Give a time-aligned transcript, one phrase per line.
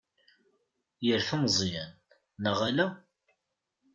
[1.05, 1.91] Yerfa Meẓyan,
[2.43, 2.87] neɣ ala?